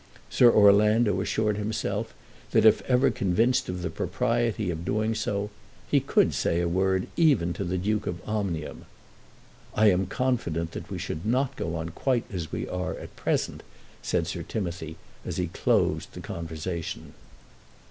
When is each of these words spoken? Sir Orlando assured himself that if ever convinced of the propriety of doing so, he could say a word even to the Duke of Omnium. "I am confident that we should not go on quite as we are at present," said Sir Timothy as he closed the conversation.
Sir 0.31 0.49
Orlando 0.51 1.21
assured 1.21 1.57
himself 1.57 2.15
that 2.53 2.65
if 2.65 2.81
ever 2.89 3.11
convinced 3.11 3.69
of 3.69 3.83
the 3.83 3.91
propriety 3.91 4.71
of 4.71 4.83
doing 4.83 5.13
so, 5.13 5.51
he 5.91 5.99
could 5.99 6.33
say 6.33 6.59
a 6.59 6.67
word 6.67 7.05
even 7.15 7.53
to 7.53 7.63
the 7.63 7.77
Duke 7.77 8.07
of 8.07 8.19
Omnium. 8.27 8.85
"I 9.75 9.91
am 9.91 10.07
confident 10.07 10.71
that 10.71 10.89
we 10.89 10.97
should 10.97 11.23
not 11.23 11.55
go 11.55 11.75
on 11.75 11.89
quite 11.89 12.23
as 12.33 12.51
we 12.51 12.67
are 12.67 12.95
at 12.95 13.15
present," 13.15 13.61
said 14.01 14.25
Sir 14.25 14.41
Timothy 14.41 14.97
as 15.23 15.37
he 15.37 15.45
closed 15.49 16.13
the 16.13 16.19
conversation. 16.19 17.13